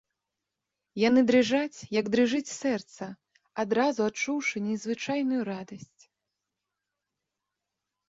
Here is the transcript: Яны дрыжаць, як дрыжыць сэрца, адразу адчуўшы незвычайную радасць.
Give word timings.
Яны 1.07 1.21
дрыжаць, 1.29 1.77
як 1.99 2.09
дрыжыць 2.15 2.53
сэрца, 2.61 3.11
адразу 3.67 4.01
адчуўшы 4.09 4.65
незвычайную 4.71 5.41
радасць. 5.55 6.03